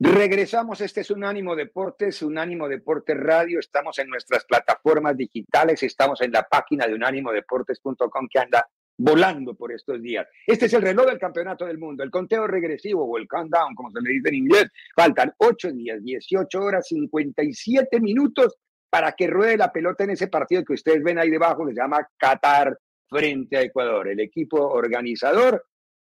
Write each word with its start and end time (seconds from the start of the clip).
Regresamos, 0.00 0.80
este 0.80 1.02
es 1.02 1.10
Unánimo 1.12 1.54
Deportes, 1.54 2.20
Unánimo 2.22 2.68
Deportes 2.68 3.16
Radio, 3.16 3.60
estamos 3.60 3.96
en 4.00 4.08
nuestras 4.08 4.44
plataformas 4.44 5.16
digitales, 5.16 5.84
estamos 5.84 6.20
en 6.20 6.32
la 6.32 6.42
página 6.42 6.88
de 6.88 6.94
unánimodeportes.com 6.94 8.28
que 8.28 8.38
anda 8.40 8.68
volando 8.96 9.54
por 9.54 9.72
estos 9.72 10.02
días. 10.02 10.26
Este 10.44 10.66
es 10.66 10.72
el 10.74 10.82
reloj 10.82 11.06
del 11.06 11.18
campeonato 11.18 11.64
del 11.64 11.78
mundo, 11.78 12.02
el 12.02 12.10
conteo 12.10 12.48
regresivo 12.48 13.04
o 13.04 13.18
el 13.18 13.28
countdown, 13.28 13.76
como 13.76 13.92
se 13.92 14.00
le 14.00 14.14
dice 14.14 14.28
en 14.30 14.34
inglés. 14.34 14.66
Faltan 14.96 15.32
8 15.38 15.70
días, 15.70 16.02
18 16.02 16.60
horas, 16.60 16.88
57 16.88 18.00
minutos 18.00 18.56
para 18.90 19.12
que 19.12 19.28
ruede 19.28 19.56
la 19.56 19.72
pelota 19.72 20.02
en 20.02 20.10
ese 20.10 20.26
partido 20.26 20.64
que 20.64 20.74
ustedes 20.74 21.04
ven 21.04 21.20
ahí 21.20 21.30
debajo, 21.30 21.66
que 21.66 21.72
se 21.72 21.80
llama 21.80 22.06
Qatar 22.16 22.76
frente 23.08 23.58
a 23.58 23.62
Ecuador. 23.62 24.08
El 24.08 24.18
equipo 24.18 24.58
organizador, 24.58 25.66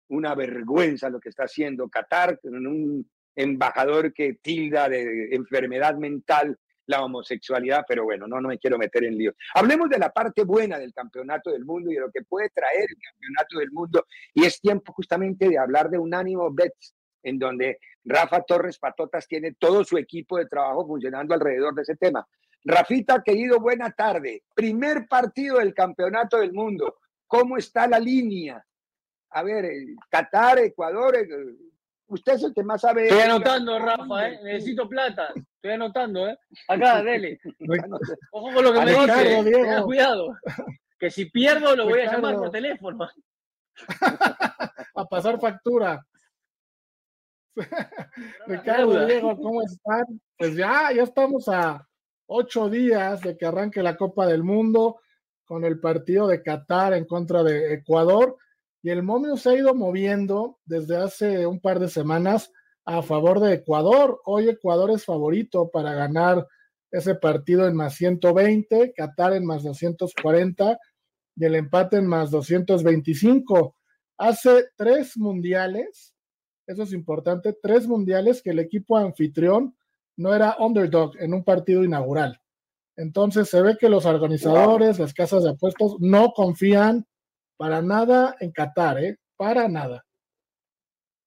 una 0.10 0.36
vergüenza 0.36 1.10
lo 1.10 1.22
que 1.22 1.30
está 1.30 1.44
haciendo 1.44 1.88
Qatar, 1.88 2.40
con 2.42 2.68
un 2.68 3.10
embajador 3.36 4.14
que 4.14 4.36
tilda 4.36 4.90
de 4.90 5.36
enfermedad 5.36 5.96
mental 5.96 6.58
la 6.90 7.04
homosexualidad, 7.04 7.86
pero 7.88 8.04
bueno, 8.04 8.28
no, 8.28 8.42
no 8.42 8.50
me 8.50 8.58
quiero 8.58 8.78
meter 8.80 9.04
en 9.04 9.16
lío. 9.16 9.34
Hablemos 9.54 9.90
de 9.90 10.00
la 10.00 10.12
parte 10.12 10.44
buena 10.44 10.80
del 10.80 10.92
campeonato 10.92 11.52
del 11.52 11.64
mundo 11.64 11.92
y 11.92 11.94
de 11.94 12.00
lo 12.00 12.12
que 12.12 12.24
puede 12.24 12.50
traer 12.50 12.90
el 12.90 12.98
campeonato 12.98 13.60
del 13.60 13.72
mundo. 13.72 14.06
Y 14.34 14.46
es 14.46 14.60
tiempo 14.60 14.92
justamente 14.94 15.48
de 15.48 15.60
hablar 15.60 15.92
de 15.92 16.00
Unánimo 16.00 16.52
Bets, 16.52 16.96
en 17.22 17.38
donde 17.38 17.78
Rafa 18.04 18.42
Torres 18.42 18.80
Patotas 18.80 19.28
tiene 19.28 19.54
todo 19.54 19.84
su 19.84 19.98
equipo 19.98 20.38
de 20.38 20.48
trabajo 20.48 20.88
funcionando 20.88 21.36
alrededor 21.36 21.76
de 21.76 21.84
ese 21.84 21.96
tema. 21.96 22.28
Rafita, 22.64 23.22
querido, 23.24 23.60
buena 23.60 23.92
tarde. 23.92 24.44
Primer 24.56 25.08
partido 25.08 25.60
del 25.60 25.76
campeonato 25.76 26.38
del 26.38 26.54
mundo. 26.54 26.98
¿Cómo 27.28 27.58
está 27.58 27.88
la 27.88 28.00
línea? 28.00 28.66
A 29.30 29.44
ver, 29.44 29.66
eh, 29.66 29.96
Qatar, 30.10 30.58
Ecuador, 30.58 31.16
eh, 31.16 31.28
Usted 32.10 32.34
es 32.34 32.44
el 32.44 32.54
que 32.54 32.64
más 32.64 32.82
sabe. 32.82 33.04
Estoy 33.04 33.22
anotando, 33.22 33.78
Rafa, 33.78 34.28
¿eh? 34.28 34.40
Necesito 34.44 34.90
plata. 34.90 35.32
Estoy 35.36 35.72
anotando, 35.72 36.28
¿eh? 36.28 36.38
Acá, 36.68 37.04
dele. 37.04 37.40
Ojo 38.32 38.54
con 38.54 38.64
lo 38.64 38.74
que 38.74 38.80
me 38.82 38.92
dice. 38.92 39.82
Cuidado. 39.84 40.36
Que 40.98 41.12
si 41.12 41.26
pierdo 41.26 41.76
lo 41.76 41.86
voy 41.86 42.02
a 42.02 42.12
llamar 42.12 42.36
por 42.36 42.52
teléfono. 42.52 43.08
a 44.96 45.06
pasar 45.06 45.40
factura. 45.40 46.04
Ricardo, 48.48 49.06
Diego, 49.06 49.38
¿cómo 49.38 49.62
están? 49.62 50.06
Pues 50.38 50.56
ya, 50.56 50.92
ya 50.92 51.04
estamos 51.04 51.48
a 51.48 51.86
ocho 52.26 52.70
días 52.70 53.22
de 53.22 53.38
que 53.38 53.46
arranque 53.46 53.84
la 53.84 53.98
Copa 53.98 54.26
del 54.26 54.44
Mundo 54.44 55.00
con 55.46 55.64
el 55.64 55.80
partido 55.80 56.28
de 56.28 56.42
Qatar 56.42 56.94
en 56.94 57.06
contra 57.06 57.44
de 57.44 57.74
Ecuador. 57.74 58.38
Y 58.82 58.90
el 58.90 59.04
momio 59.04 59.36
se 59.36 59.50
ha 59.50 59.56
ido 59.56 59.74
moviendo 59.76 60.58
desde 60.66 60.98
hace 60.98 61.46
un 61.46 61.60
par 61.60 61.80
de 61.80 61.90
semanas 61.90 62.52
a 62.86 63.02
favor 63.02 63.40
de 63.40 63.56
Ecuador. 63.56 64.22
Hoy 64.26 64.48
Ecuador 64.48 64.92
es 64.92 65.04
favorito 65.04 65.70
para 65.70 65.94
ganar 65.94 66.48
ese 66.92 67.16
partido 67.16 67.68
en 67.68 67.76
más 67.76 67.96
120, 67.96 68.94
Qatar 68.96 69.34
en 69.34 69.46
más 69.46 69.64
240 69.64 70.80
y 71.36 71.46
el 71.46 71.56
empate 71.56 71.98
en 71.98 72.08
más 72.08 72.32
225. 72.32 73.76
Hace 74.18 74.66
tres 74.76 75.18
mundiales, 75.18 76.14
eso 76.66 76.84
es 76.84 76.94
importante, 76.94 77.58
tres 77.62 77.88
mundiales 77.88 78.42
que 78.42 78.52
el 78.52 78.60
equipo 78.60 78.98
anfitrión 78.98 79.76
no 80.18 80.34
era 80.34 80.56
underdog 80.60 81.18
en 81.20 81.34
un 81.34 81.44
partido 81.44 81.84
inaugural. 81.84 82.42
Entonces 82.96 83.50
se 83.50 83.62
ve 83.62 83.78
que 83.78 83.88
los 83.88 84.06
organizadores, 84.06 85.00
las 85.00 85.14
casas 85.14 85.44
de 85.44 85.52
apuestos, 85.52 85.96
no 86.00 86.32
confían 86.34 87.06
para 87.60 87.82
nada 87.82 88.38
en 88.40 88.52
Qatar, 88.52 89.04
¿eh? 89.04 89.18
Para 89.36 89.68
nada. 89.68 90.06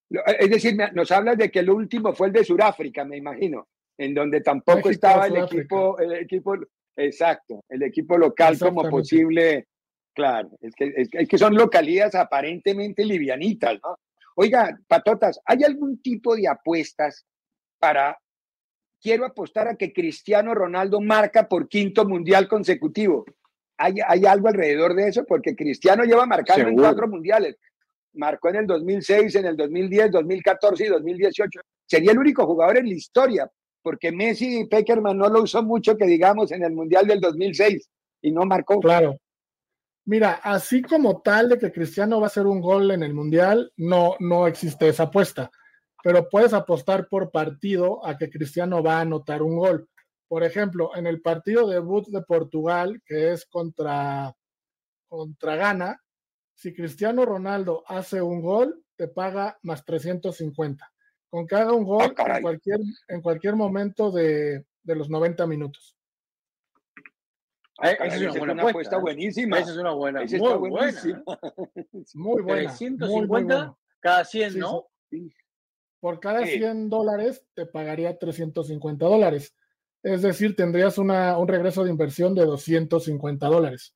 Es 0.09 0.49
decir, 0.49 0.75
nos 0.95 1.11
hablas 1.11 1.37
de 1.37 1.51
que 1.51 1.59
el 1.59 1.69
último 1.69 2.15
fue 2.15 2.29
el 2.29 2.33
de 2.33 2.43
Sudáfrica, 2.43 3.05
me 3.05 3.19
imagino, 3.19 3.69
en 3.99 4.15
donde 4.15 4.41
tampoco 4.41 4.89
estaba 4.89 5.27
el 5.27 5.37
equipo, 5.37 5.99
el 5.99 6.13
equipo, 6.13 6.57
exacto, 6.97 7.63
el 7.69 7.83
equipo 7.83 8.17
local 8.17 8.59
como 8.59 8.89
posible. 8.89 9.67
Claro, 10.15 10.51
es 10.61 10.75
que, 10.75 10.95
es 10.97 11.29
que 11.29 11.39
son 11.39 11.55
localidades 11.55 12.15
aparentemente 12.15 13.05
livianitas, 13.05 13.79
¿no? 13.83 13.99
Oiga, 14.37 14.79
patotas, 14.89 15.39
¿hay 15.45 15.65
algún 15.65 16.01
tipo 16.01 16.35
de 16.35 16.49
apuestas 16.49 17.27
para 17.79 18.19
quiero 19.03 19.27
apostar 19.27 19.69
a 19.69 19.77
que 19.77 19.93
Cristiano 19.93 20.55
Ronaldo 20.55 20.99
marca 21.03 21.47
por 21.47 21.69
quinto 21.69 22.07
mundial 22.07 22.49
consecutivo? 22.49 23.27
Hay, 23.83 24.25
algo 24.25 24.49
alrededor 24.49 24.95
de 24.95 25.09
eso, 25.09 25.25
porque 25.25 25.57
Cristiano 25.57 26.05
lleva 26.05 26.27
marcando 26.27 26.69
en 26.69 26.77
cuatro 26.77 27.09
mundiales. 27.09 27.57
Marcó 28.15 28.51
en 28.51 28.57
el 28.57 28.67
2006, 28.67 29.35
en 29.37 29.47
el 29.47 29.57
2010, 29.57 30.11
2014 30.13 30.85
y 30.85 30.89
2018. 30.89 31.61
Sería 31.87 32.13
el 32.13 32.19
único 32.19 32.47
jugador 32.47 32.79
en 32.79 32.89
la 32.89 32.95
historia, 32.95 33.51
porque 33.83 34.13
Messi 34.13 34.61
y 34.61 34.67
Peckerman 34.67 35.17
no 35.17 35.29
lo 35.29 35.43
usó 35.43 35.63
mucho, 35.63 35.97
que 35.97 36.07
digamos, 36.07 36.53
en 36.53 36.63
el 36.63 36.73
Mundial 36.73 37.07
del 37.07 37.21
2006 37.21 37.89
y 38.23 38.31
no 38.31 38.45
marcó. 38.45 38.81
Claro. 38.81 39.19
Mira, 40.05 40.41
así 40.43 40.83
como 40.83 41.21
tal 41.23 41.49
de 41.49 41.59
que 41.59 41.73
Cristiano 41.73 42.19
va 42.19 42.27
a 42.27 42.29
hacer 42.29 42.47
un 42.47 42.61
gol 42.61 42.91
en 42.91 43.03
el 43.03 43.15
Mundial, 43.15 43.73
no, 43.77 44.17
no 44.19 44.47
existe 44.47 44.89
esa 44.89 45.05
apuesta. 45.05 45.51
Pero 46.03 46.29
puedes 46.29 46.53
apostar 46.53 47.09
por 47.09 47.31
partido 47.31 48.05
a 48.05 48.19
que 48.19 48.29
Cristiano 48.29 48.83
va 48.83 48.99
a 48.99 49.03
anotar 49.03 49.43
un 49.43 49.57
gol. 49.57 49.89
Por 50.33 50.45
ejemplo, 50.45 50.97
en 50.97 51.07
el 51.07 51.21
partido 51.21 51.69
debut 51.69 52.09
de 52.09 52.23
Portugal, 52.23 53.03
que 53.05 53.33
es 53.33 53.45
contra, 53.45 54.35
contra 55.07 55.57
Ghana, 55.57 56.03
si 56.55 56.73
Cristiano 56.73 57.27
Ronaldo 57.27 57.85
hace 57.87 58.23
un 58.23 58.41
gol, 58.41 58.83
te 58.97 59.09
paga 59.09 59.59
más 59.61 59.85
350. 59.85 60.91
Con 61.29 61.47
que 61.47 61.55
haga 61.55 61.75
un 61.75 61.85
gol 61.85 62.15
ah, 62.17 62.37
en, 62.39 62.43
cualquier, 62.43 62.81
en 63.09 63.21
cualquier 63.21 63.57
momento 63.57 64.11
de, 64.11 64.65
los 64.85 65.11
90 65.11 65.47
minutos. 65.47 65.99
Ah, 67.79 67.91
esa 67.91 68.31
es 68.31 68.37
una, 68.37 68.63
apuesta 68.63 68.97
¿eh? 68.97 69.01
buenísima. 69.03 69.59
Esa 69.59 69.73
es 69.73 69.77
una 69.77 69.93
buena. 69.93 70.21
muy 70.31 70.71
buena. 70.71 71.03
Muy 72.15 72.43
buena. 72.43 72.71
350 72.71 73.77
cada 74.01 74.25
100, 74.25 74.59
¿no? 74.59 74.89
Por 76.01 76.21
cada 76.21 76.47
100 76.47 76.89
dólares 76.89 77.45
te 77.53 77.67
pagaría 77.67 78.19
350 78.19 79.05
dólares. 79.05 79.55
Es 80.03 80.23
decir, 80.23 80.57
tendrías 80.57 80.99
una, 80.99 81.39
un 81.39 81.47
regreso 81.47 81.85
de 81.85 81.91
inversión 81.91 82.35
de 82.35 82.45
250 82.45 83.47
dólares. 83.47 83.95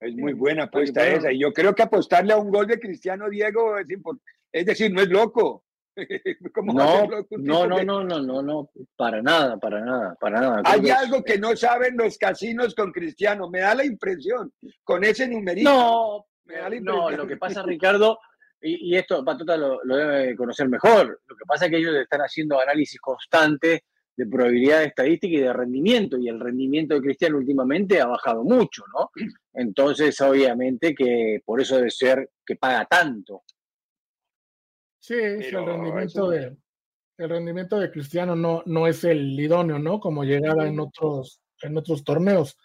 Es 0.00 0.14
muy 0.14 0.32
buena 0.32 0.64
apuesta 0.64 1.06
esa. 1.06 1.32
Y 1.32 1.38
yo 1.40 1.52
creo 1.52 1.74
que 1.74 1.82
apostarle 1.82 2.32
a 2.32 2.36
un 2.36 2.50
gol 2.50 2.66
de 2.66 2.80
Cristiano 2.80 3.30
Diego 3.30 3.78
es 3.78 3.90
importante. 3.90 4.30
Es 4.52 4.66
decir, 4.66 4.92
no 4.92 5.00
es 5.00 5.08
loco. 5.08 5.64
no, 6.62 7.06
no, 7.06 7.26
no, 7.38 7.84
no, 7.84 8.04
no, 8.04 8.20
no, 8.20 8.42
no, 8.42 8.70
para 8.96 9.22
nada, 9.22 9.56
para 9.58 9.80
nada, 9.80 10.14
para 10.20 10.40
nada. 10.40 10.62
Hay 10.66 10.90
algo 10.90 11.24
que 11.24 11.38
no 11.38 11.56
saben 11.56 11.96
los 11.96 12.18
casinos 12.18 12.74
con 12.74 12.92
Cristiano, 12.92 13.48
me 13.48 13.60
da 13.60 13.74
la 13.74 13.84
impresión, 13.84 14.52
con 14.84 15.04
ese 15.04 15.26
numerito. 15.26 15.70
No, 15.70 16.26
me 16.44 16.56
da 16.56 16.68
la 16.68 16.80
no, 16.80 17.10
lo 17.10 17.26
que 17.26 17.38
pasa, 17.38 17.62
Ricardo, 17.62 18.18
y, 18.60 18.92
y 18.92 18.96
esto 18.96 19.24
Patota 19.24 19.56
lo, 19.56 19.82
lo, 19.84 19.96
debe 19.96 20.36
conocer 20.36 20.68
mejor, 20.68 21.22
lo 21.26 21.36
que 21.36 21.44
pasa 21.46 21.64
es 21.64 21.70
que 21.70 21.78
ellos 21.78 21.94
están 21.94 22.20
haciendo 22.20 22.60
análisis 22.60 23.00
constante 23.00 23.84
de 24.16 24.26
probabilidad 24.26 24.84
estadística 24.84 25.36
y 25.36 25.40
de 25.40 25.52
rendimiento, 25.52 26.18
y 26.18 26.28
el 26.28 26.40
rendimiento 26.40 26.94
de 26.94 27.02
Cristiano 27.02 27.36
últimamente 27.36 28.00
ha 28.00 28.06
bajado 28.06 28.44
mucho, 28.44 28.84
¿no? 28.94 29.10
Entonces, 29.52 30.18
obviamente 30.22 30.94
que 30.94 31.42
por 31.44 31.60
eso 31.60 31.76
debe 31.76 31.90
ser 31.90 32.30
que 32.44 32.56
paga 32.56 32.86
tanto. 32.86 33.44
Sí, 34.98 35.14
el 35.14 35.64
rendimiento 35.64 36.30
de 36.30 36.56
el 37.18 37.30
rendimiento 37.30 37.78
de 37.78 37.90
Cristiano 37.90 38.36
no, 38.36 38.62
no 38.66 38.86
es 38.86 39.02
el 39.04 39.38
idóneo, 39.40 39.78
¿no? 39.78 40.00
Como 40.00 40.24
llegaba 40.24 40.66
en 40.66 40.78
otros, 40.78 41.40
en 41.62 41.76
otros 41.76 42.04
torneos, 42.04 42.58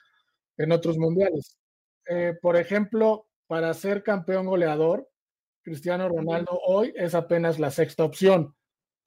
en 0.58 0.74
otros 0.74 0.98
mundiales. 0.98 1.58
Eh, 2.06 2.36
por 2.42 2.58
ejemplo, 2.58 3.28
para 3.48 3.74
ser 3.74 4.04
campeón 4.04 4.48
goleador, 4.48 5.08
Cristiano 5.64 6.10
Ronaldo 6.10 6.60
hoy 6.66 6.92
es 6.98 7.16
apenas 7.16 7.60
la 7.60 7.72
sexta 7.72 8.04
opción 8.04 8.54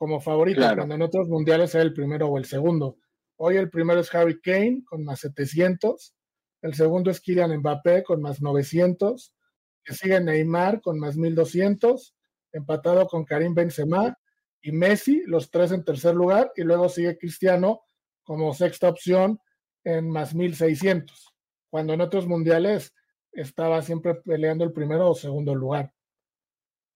como 0.05 0.21
favorito, 0.21 0.61
cuando 0.77 0.97
en 0.97 1.01
otros 1.01 1.31
mundiales 1.31 1.75
era 1.75 1.83
el 1.83 1.95
primero 1.95 2.29
o 2.29 2.37
el 2.37 2.45
segundo. 2.45 2.99
Hoy 3.37 3.57
el 3.57 3.71
primero 3.71 4.01
es 4.01 4.15
Harry 4.15 4.39
Kane 4.39 4.83
con 4.85 5.03
más 5.03 5.21
700, 5.21 6.15
el 6.61 6.75
segundo 6.75 7.11
es 7.11 7.23
Kylian 7.23 7.57
Mbappé 7.57 8.03
con 8.03 8.21
más 8.21 8.43
900, 8.43 9.35
que 9.83 9.95
sigue 9.95 10.21
Neymar 10.21 10.83
con 10.83 10.99
más 10.99 11.17
1200, 11.17 12.15
empatado 12.53 13.07
con 13.07 13.25
Karim 13.25 13.55
Benzema 13.55 14.15
y 14.61 14.73
Messi, 14.73 15.23
los 15.25 15.51
tres 15.51 15.73
en 15.73 15.87
tercer 15.87 16.15
lugar, 16.15 16.53
y 16.55 16.65
luego 16.65 16.91
sigue 16.91 17.17
Cristiano 17.17 17.81
como 18.25 18.53
sexta 18.53 18.91
opción 18.91 19.39
en 19.85 20.11
más 20.11 20.35
1600, 20.35 21.33
cuando 21.71 21.95
en 21.95 22.03
otros 22.03 22.27
mundiales 22.27 22.93
estaba 23.33 23.81
siempre 23.81 24.17
peleando 24.17 24.65
el 24.65 24.73
primero 24.75 25.09
o 25.09 25.15
segundo 25.15 25.55
lugar. 25.55 25.95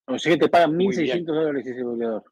O 0.08 0.18
sea 0.18 0.34
que 0.34 0.40
te 0.40 0.48
pagan 0.50 0.74
1.600 0.74 1.24
dólares 1.24 1.66
ese 1.66 1.82
goleador. 1.82 2.22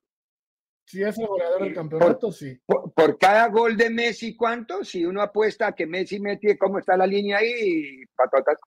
Si 0.86 1.02
es 1.02 1.18
el 1.18 1.26
goleador 1.26 1.64
del 1.64 1.74
campeonato, 1.74 2.30
sí. 2.30 2.56
Por, 2.64 3.18
cada 3.18 3.48
gol 3.48 3.76
de 3.76 3.90
Messi, 3.90 4.36
¿cuánto? 4.36 4.84
Si 4.84 5.04
uno 5.04 5.20
apuesta 5.20 5.66
a 5.68 5.74
que 5.74 5.84
Messi 5.84 6.20
mete, 6.20 6.56
¿cómo 6.56 6.78
está 6.78 6.96
la 6.96 7.06
línea 7.06 7.38
ahí, 7.38 8.04
patotas? 8.14 8.58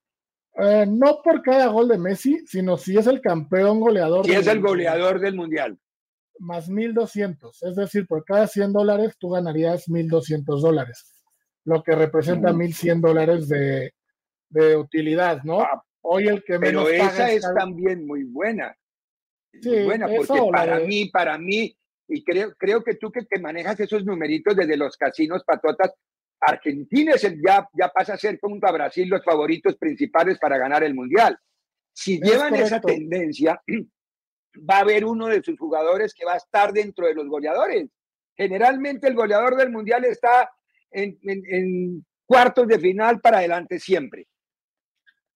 Eh, 0.56 0.86
no 0.86 1.22
por 1.24 1.42
cada 1.42 1.68
gol 1.68 1.88
de 1.88 1.98
Messi, 1.98 2.46
sino 2.46 2.78
si 2.78 2.98
es 2.98 3.08
el 3.08 3.22
campeón 3.22 3.80
goleador. 3.80 4.26
Si 4.26 4.34
es 4.34 4.48
el 4.48 4.60
goleador 4.60 5.22
del 5.22 5.36
mundial. 5.36 5.80
más 6.40 6.70
1.200. 6.70 7.52
Es 7.62 7.76
decir, 7.78 8.06
por 8.06 8.26
cada 8.26 8.48
100 8.48 8.74
dólares 8.74 9.16
tú 9.18 9.30
ganarías 9.30 9.88
1.200 9.88 10.62
dólares, 10.62 11.24
lo 11.64 11.82
que 11.84 11.96
representa 11.96 12.52
1.100 12.52 13.00
dólares 13.00 13.48
de, 13.48 13.94
de, 14.50 14.76
utilidad, 14.76 15.42
¿no? 15.44 15.62
Ah, 15.62 15.82
Hoy 16.02 16.28
el 16.28 16.44
que 16.44 16.58
menos 16.58 16.86
Pero 16.86 17.04
esa 17.04 17.32
es 17.32 17.42
también 17.56 18.06
muy 18.06 18.24
buena. 18.24 18.76
Sí, 19.62 19.70
muy 19.70 19.84
buena, 19.84 20.08
porque 20.08 20.52
para 20.52 20.80
mí, 20.80 21.10
para 21.10 21.38
mí, 21.38 21.76
y 22.10 22.24
creo, 22.24 22.54
creo 22.56 22.84
que 22.84 22.96
tú 22.96 23.12
que, 23.12 23.26
que 23.26 23.40
manejas 23.40 23.80
esos 23.80 24.04
numeritos 24.04 24.56
desde 24.56 24.76
los 24.76 24.98
casinos 24.98 25.44
patotas, 25.44 25.94
Argentina 26.42 27.14
es 27.14 27.24
el, 27.24 27.42
ya, 27.46 27.68
ya 27.74 27.90
pasa 27.90 28.14
a 28.14 28.18
ser 28.18 28.40
junto 28.40 28.66
a 28.68 28.72
Brasil 28.72 29.08
los 29.08 29.24
favoritos 29.24 29.76
principales 29.78 30.40
para 30.40 30.58
ganar 30.58 30.84
el 30.84 30.96
Mundial. 30.96 31.38
Si 31.94 32.20
llevan 32.20 32.56
esa 32.56 32.80
tendencia, 32.80 33.62
va 34.70 34.78
a 34.78 34.82
haber 34.82 35.06
uno 35.06 35.28
de 35.28 35.44
sus 35.44 35.58
jugadores 35.60 36.14
que 36.14 36.26
va 36.26 36.34
a 36.34 36.38
estar 36.38 36.72
dentro 36.74 37.08
de 37.08 37.14
los 37.14 37.28
goleadores. 37.28 37.90
Generalmente 38.36 39.08
el 39.08 39.16
goleador 39.16 39.56
del 39.56 39.70
Mundial 39.70 40.06
está 40.06 40.50
en, 40.92 42.06
cuartos 42.26 42.68
de 42.68 42.80
final 42.80 43.20
para 43.20 43.40
adelante 43.40 43.80
siempre. 43.80 44.28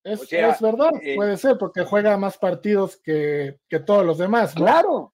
Es, 0.04 0.30
verdad, 0.60 0.92
eh, 1.02 1.16
puede 1.16 1.38
ser, 1.38 1.58
porque 1.58 1.84
juega 1.84 2.18
más 2.18 2.38
partidos 2.38 2.98
que, 2.98 3.58
todos 3.86 4.06
los 4.06 4.18
demás. 4.18 4.54
Claro. 4.54 5.13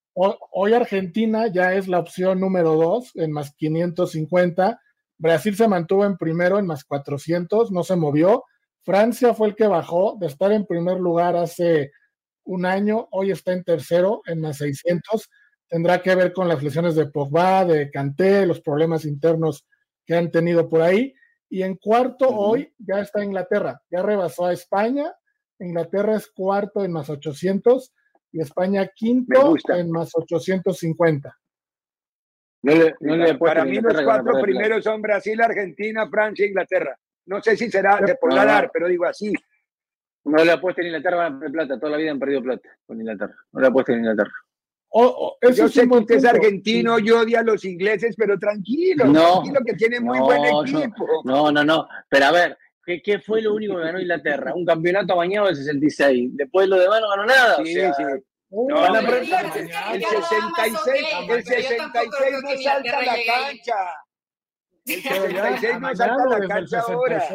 Hoy 0.51 0.74
Argentina 0.74 1.48
ya 1.48 1.74
es 1.74 1.88
la 1.88 2.00
opción 2.00 2.39
número 2.39 2.75
dos 2.75 3.12
en 3.16 3.31
más 3.31 3.54
550. 3.56 4.80
Brasil 5.18 5.56
se 5.56 5.68
mantuvo 5.68 6.06
en 6.06 6.18
primero 6.18 6.60
en 6.60 6.66
más 6.66 6.83
400, 6.83 7.71
no 7.71 7.83
se 7.83 7.95
movió. 7.95 8.44
Francia 8.83 9.33
fue 9.33 9.50
el 9.50 9.56
que 9.56 9.68
bajó 9.68 10.18
de 10.19 10.27
estar 10.27 10.51
en 10.51 10.66
primer 10.66 11.00
lugar 11.00 11.36
hace 11.36 11.92
un 12.44 12.66
año, 12.66 13.07
hoy 13.12 13.31
está 13.31 13.54
en 13.54 13.63
tercero 13.63 14.21
en 14.25 14.42
más 14.42 14.57
600. 14.57 15.30
Tendrá 15.68 16.01
que 16.01 16.16
ver 16.16 16.33
con 16.33 16.48
las 16.48 16.63
lesiones 16.63 16.95
de 16.95 17.06
Pogba, 17.06 17.63
de 17.63 17.92
Canté, 17.92 18.45
los 18.45 18.60
problemas 18.62 19.06
internos 19.06 19.68
que 20.06 20.15
han 20.15 20.31
tenido 20.31 20.68
por 20.68 20.81
ahí. 20.81 21.13
Y 21.50 21.63
en 21.63 21.75
cuarto 21.75 22.27
hoy 22.30 22.74
ya 22.77 23.00
está 23.00 23.24
Inglaterra, 23.24 23.81
ya 23.89 24.01
rebasó 24.01 24.45
a 24.45 24.54
España. 24.54 25.13
Inglaterra 25.60 26.15
es 26.15 26.27
cuarto 26.27 26.83
en 26.83 26.92
más 26.92 27.10
800 27.10 27.94
y 28.31 28.41
España 28.41 28.87
quinto 28.93 29.55
en 29.69 29.91
más 29.91 30.11
850. 30.13 31.37
para 33.39 33.65
mí 33.65 33.79
los 33.79 34.01
cuatro 34.01 34.41
primeros 34.41 34.83
son 34.83 35.01
Brasil, 35.01 35.41
Argentina, 35.41 36.07
Francia 36.09 36.45
e 36.45 36.49
Inglaterra. 36.49 36.97
No 37.25 37.41
sé 37.41 37.55
si 37.55 37.69
será 37.69 37.99
de 38.01 38.15
por 38.15 38.33
dar, 38.33 38.69
pero 38.73 38.87
digo 38.87 39.05
así. 39.05 39.31
No 40.25 40.43
le 40.43 40.51
apuesto 40.51 40.81
en 40.81 40.87
Inglaterra, 40.87 41.17
van 41.17 41.35
a 41.35 41.39
perder 41.39 41.51
plata. 41.51 41.79
Toda 41.79 41.91
la 41.93 41.97
vida 41.97 42.11
han 42.11 42.19
perdido 42.19 42.43
plata 42.43 42.69
con 42.85 42.99
Inglaterra. 42.99 43.35
No 43.51 43.61
le 43.61 43.67
apuesto 43.67 43.91
en 43.93 43.99
Inglaterra. 43.99 44.33
yo 45.55 45.69
sé 45.69 45.87
que 45.87 45.95
usted 45.95 46.15
es 46.15 46.25
argentino 46.25 46.99
y 46.99 47.11
odia 47.11 47.39
a 47.39 47.43
los 47.43 47.63
ingleses, 47.65 48.15
pero 48.17 48.37
tranquilo, 48.37 49.05
no, 49.05 49.41
tranquilo 49.41 49.59
que 49.65 49.73
tiene 49.73 49.99
muy 49.99 50.19
buen 50.19 50.43
equipo. 50.43 51.21
No, 51.23 51.51
no, 51.51 51.63
no. 51.63 51.87
Pero 52.09 52.25
a 52.25 52.31
ver, 52.31 52.57
¿qué, 52.89 53.01
¿qué, 53.03 53.19
fue 53.19 53.41
lo 53.41 53.53
único 53.53 53.75
que 53.75 53.83
ganó 53.83 54.00
Inglaterra? 54.00 54.53
Un 54.56 54.65
campeonato 54.65 55.15
bañado 55.15 55.45
del 55.47 55.56
66. 55.56 56.31
Después 56.33 56.68
lo 56.68 56.80
demás 56.80 57.01
no 57.01 57.09
ganó 57.09 57.25
nada. 57.25 57.57
Sí, 57.57 57.74
sí. 57.75 58.03
No, 58.51 58.86
el 58.88 59.06
66, 60.01 61.06
el 61.30 61.44
66 61.44 61.81
no 62.41 62.63
salta 62.63 63.01
la 63.03 63.15
cancha. 63.27 63.75
El 64.86 65.03
66 65.03 65.80
no 65.80 65.95
salta 65.95 66.39
la 66.39 66.47
cancha 66.47 66.80
ahora. 66.80 67.30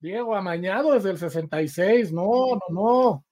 Diego 0.00 0.34
Amañado 0.34 0.94
desde 0.94 1.10
el 1.10 1.18
66, 1.18 2.12
no, 2.12 2.56
no, 2.56 2.60
no. 2.70 3.24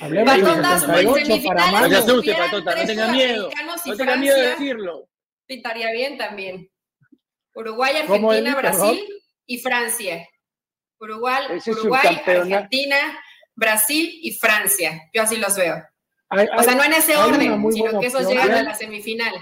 Hablemos 0.00 0.38
Patotas, 0.38 0.86
del 0.86 1.06
68 1.06 1.44
para 1.46 1.72
más. 1.72 1.90
No 1.90 1.98
asuste, 1.98 2.34
Patota, 2.34 2.76
no 2.76 2.86
tenga 2.86 3.12
miedo. 3.12 3.50
No 3.86 3.96
tenga 3.96 4.16
miedo 4.16 4.36
de 4.36 4.46
decirlo. 4.48 5.08
Pintaría 5.46 5.92
bien 5.92 6.18
también. 6.18 6.68
Uruguay, 7.54 7.96
Argentina, 7.98 8.56
Brasil 8.56 9.21
y 9.46 9.58
Francia. 9.58 10.26
Uruguay, 11.00 11.58
Uruguay 11.66 12.22
Argentina, 12.26 12.96
Brasil 13.54 14.20
y 14.22 14.32
Francia. 14.34 15.10
Yo 15.12 15.22
así 15.22 15.36
los 15.36 15.56
veo. 15.56 15.76
o 16.30 16.62
sea, 16.62 16.74
no 16.74 16.84
en 16.84 16.92
ese 16.92 17.16
orden, 17.16 17.72
sino 17.72 18.00
que 18.00 18.06
esos 18.06 18.28
llegan 18.28 18.52
a 18.52 18.62
la 18.62 18.74
semifinal. 18.74 19.34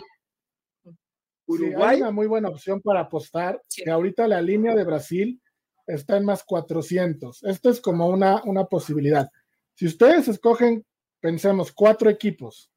Uruguay. 1.47 1.97
hay 1.97 2.02
una 2.02 2.12
muy 2.12 2.26
buena 2.26 2.49
opción 2.49 2.81
para 2.81 3.00
apostar, 3.00 3.61
que 3.75 3.91
ahorita 3.91 4.29
la 4.29 4.41
línea 4.41 4.75
de 4.75 4.85
Brasil 4.85 5.43
está 5.87 6.17
en 6.17 6.25
más 6.25 6.44
400. 6.44 7.43
Esto 7.43 7.70
es 7.70 7.81
como 7.81 8.08
una, 8.08 8.43
una 8.44 8.64
posibilidad. 8.64 9.29
Si 9.75 9.87
ustedes 9.87 10.29
escogen, 10.29 10.87
pensemos, 11.20 11.73
cuatro 11.73 12.08
equipos, 12.08 12.70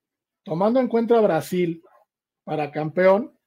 tomando 0.44 0.80
en 0.80 0.88
cuenta 0.88 1.22
Brasil 1.22 1.84
para 2.44 2.72
campeón, 2.72 3.38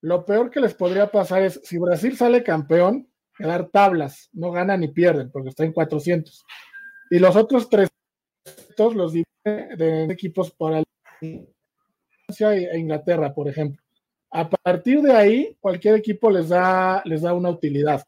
lo 0.00 0.24
peor 0.24 0.50
que 0.50 0.60
les 0.60 0.74
podría 0.74 1.10
pasar 1.10 1.42
es, 1.42 1.60
si 1.62 1.78
Brasil 1.78 2.16
sale 2.16 2.42
campeón, 2.42 3.09
quedar 3.40 3.68
tablas, 3.68 4.28
no 4.32 4.52
ganan 4.52 4.80
ni 4.80 4.88
pierden, 4.88 5.30
porque 5.30 5.48
está 5.48 5.64
en 5.64 5.72
400. 5.72 6.44
Y 7.10 7.18
los 7.18 7.36
otros 7.36 7.68
tres 7.68 7.88
los 8.94 9.12
dividen 9.12 9.76
de 9.76 10.04
equipos 10.04 10.50
para 10.52 10.82
Francia 11.18 12.54
e 12.54 12.78
Inglaterra, 12.78 13.34
por 13.34 13.48
ejemplo. 13.48 13.82
A 14.30 14.48
partir 14.48 15.02
de 15.02 15.12
ahí, 15.12 15.56
cualquier 15.60 15.96
equipo 15.96 16.30
les 16.30 16.48
da, 16.48 17.02
les 17.04 17.22
da 17.22 17.34
una 17.34 17.50
utilidad. 17.50 18.02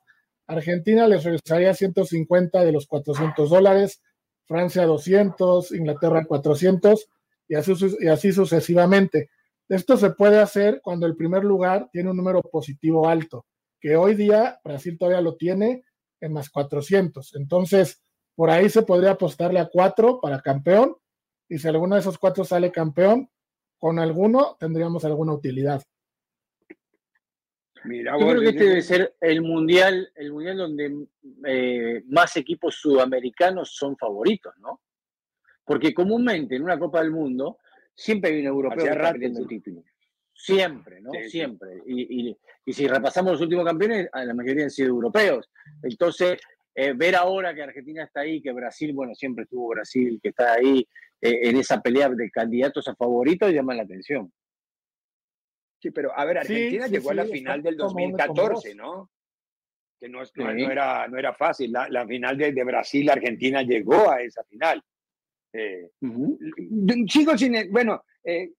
Argentina 0.47 1.07
les 1.07 1.25
regresaría 1.25 1.75
150 1.75 2.65
de 2.65 2.73
los 2.73 2.87
400 2.87 3.51
dólares, 3.51 4.03
Francia 4.47 4.87
200, 4.87 5.73
Inglaterra 5.73 6.25
400 6.25 7.09
y 7.49 7.55
así, 7.55 7.73
y 8.01 8.09
así 8.09 8.33
sucesivamente. 8.33 9.31
Esto 9.69 9.97
se 9.97 10.11
puede 10.11 10.39
hacer 10.39 10.81
cuando 10.83 11.07
el 11.07 11.17
primer 11.17 11.45
lugar 11.45 11.89
tiene 11.93 12.11
un 12.11 12.17
número 12.17 12.41
positivo 12.41 13.09
alto, 13.09 13.45
que 13.83 13.97
hoy 13.97 14.15
día 14.15 14.61
Brasil 14.63 14.97
todavía 14.97 15.21
lo 15.21 15.35
tiene 15.35 15.83
en 16.21 16.33
más 16.33 16.49
400. 16.51 17.35
Entonces, 17.35 18.01
por 18.37 18.49
ahí 18.49 18.71
se 18.71 18.83
podría 18.83 19.11
apostarle 19.11 19.59
a 19.59 19.69
cuatro 19.69 20.21
para 20.21 20.41
campeón 20.41 20.97
y 21.49 21.59
si 21.59 21.67
alguno 21.67 21.97
de 21.97 22.01
esos 22.01 22.17
cuatro 22.17 22.45
sale 22.45 22.71
campeón, 22.71 23.29
con 23.79 23.99
alguno 23.99 24.57
tendríamos 24.59 25.05
alguna 25.05 25.33
utilidad. 25.33 25.83
Yo 27.85 28.29
creo 28.29 28.41
que 28.41 28.49
este 28.51 28.65
debe 28.65 28.83
ser 28.83 29.17
el 29.21 29.43
mundial, 29.43 30.13
el 30.15 30.33
mundial 30.33 30.57
donde 30.59 31.09
eh, 31.45 32.05
más 32.07 32.37
equipos 32.37 32.77
sudamericanos 32.77 33.75
son 33.75 33.97
favoritos, 33.97 34.55
¿no? 34.59 34.81
Porque 35.65 35.93
comúnmente 35.93 36.55
en 36.55 36.63
una 36.63 36.79
Copa 36.79 37.01
del 37.01 37.11
Mundo 37.11 37.59
siempre 37.93 38.31
hay 38.31 38.41
un 38.43 38.47
europeo 38.47 38.85
perdiendo 38.95 39.41
el 39.41 39.49
título. 39.49 39.83
Siempre, 40.33 41.01
¿no? 41.01 41.11
siempre. 41.29 41.72
Y, 41.93 42.37
si 42.73 42.87
repasamos 42.87 43.33
los 43.33 43.41
últimos 43.41 43.65
campeones, 43.65 44.09
la 44.13 44.35
mayoría 44.35 44.65
han 44.65 44.71
sido 44.71 44.91
europeos. 44.91 45.51
Entonces, 45.83 46.41
eh, 46.75 46.93
ver 46.95 47.17
ahora 47.17 47.55
que 47.55 47.63
Argentina 47.63 48.05
está 48.05 48.21
ahí, 48.21 48.41
que 48.41 48.53
Brasil, 48.53 48.93
bueno, 48.93 49.15
siempre 49.15 49.45
estuvo 49.45 49.69
Brasil, 49.69 50.19
que 50.23 50.31
está 50.31 50.55
ahí 50.55 50.87
eh, 51.21 51.41
en 51.43 51.57
esa 51.57 51.81
pelea 51.81 52.09
de 52.09 52.31
candidatos 52.31 52.89
a 52.89 52.95
favoritos, 52.95 53.53
llama 53.53 53.75
la 53.75 53.83
atención. 53.83 54.33
Sí, 55.81 55.91
pero 55.91 56.17
a 56.17 56.25
ver, 56.25 56.39
Argentina 56.39 56.87
llegó 56.87 57.11
a 57.11 57.15
la 57.15 57.25
final 57.25 57.63
del 57.63 57.77
2014, 57.77 58.75
¿no? 58.75 59.11
Que 60.01 60.09
no, 60.09 60.23
era, 60.71 61.07
no 61.07 61.19
era 61.19 61.33
fácil. 61.33 61.73
La, 61.73 62.07
final 62.07 62.37
de, 62.37 62.65
Brasil, 62.65 63.09
Argentina 63.09 63.63
llegó 63.63 64.11
a 64.11 64.21
esa 64.21 64.43
final. 64.45 64.83
Eh, 65.53 65.91
sigo 67.09 67.39
sin. 67.39 67.71
Bueno, 67.71 68.05
eh, 68.25 68.51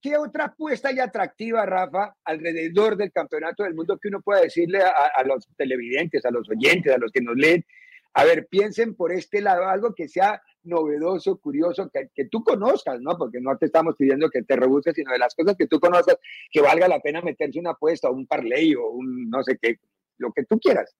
¿qué 0.00 0.16
otra 0.16 0.46
apuesta 0.46 0.92
y 0.92 0.98
atractiva, 0.98 1.64
Rafa, 1.64 2.14
alrededor 2.24 2.96
del 2.96 3.12
campeonato 3.12 3.62
del 3.62 3.74
mundo 3.74 3.98
que 3.98 4.08
uno 4.08 4.20
pueda 4.20 4.42
decirle 4.42 4.80
a, 4.82 5.22
los 5.24 5.48
televidentes, 5.56 6.24
a 6.24 6.30
los 6.30 6.48
oyentes, 6.50 6.94
a 6.94 6.98
los 6.98 7.10
que 7.10 7.22
nos 7.22 7.36
leen? 7.36 7.64
A 8.14 8.24
ver, 8.24 8.46
piensen 8.46 8.94
por 8.94 9.12
este 9.12 9.40
lado 9.40 9.66
algo 9.66 9.94
que 9.94 10.08
sea 10.08 10.40
novedoso, 10.64 11.38
curioso, 11.38 11.90
que, 11.90 12.24
tú 12.26 12.42
conozcas, 12.42 13.00
¿no? 13.00 13.16
Porque 13.16 13.40
no 13.40 13.56
te 13.56 13.66
estamos 13.66 13.96
pidiendo 13.96 14.30
que 14.30 14.42
te 14.42 14.56
rebusques, 14.56 14.94
sino 14.94 15.12
de 15.12 15.18
las 15.18 15.34
cosas 15.34 15.56
que 15.56 15.66
tú 15.66 15.80
conozcas, 15.80 16.16
que 16.50 16.60
valga 16.60 16.88
la 16.88 17.00
pena 17.00 17.20
meterse 17.22 17.58
una 17.58 17.70
apuesta 17.70 18.10
un 18.10 18.26
parlay 18.26 18.74
o 18.74 18.88
un 18.88 19.28
no 19.28 19.42
sé 19.42 19.58
qué, 19.60 19.78
lo 20.18 20.32
que 20.32 20.44
tú 20.44 20.58
quieras. 20.58 20.94